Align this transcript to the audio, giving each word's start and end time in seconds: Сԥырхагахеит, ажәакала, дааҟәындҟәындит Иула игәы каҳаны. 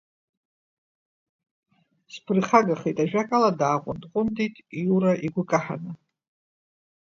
Сԥырхагахеит, 2.13 2.97
ажәакала, 3.03 3.49
дааҟәындҟәындит 3.59 4.55
Иула 4.81 5.11
игәы 5.25 5.43
каҳаны. 5.49 5.91